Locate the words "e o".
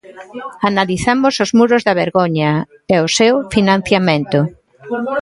2.93-3.07